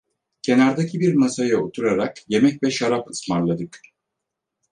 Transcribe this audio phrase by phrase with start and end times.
[0.41, 3.79] Kenardaki bir masaya oturarak yemek ve şarap ısmarladık.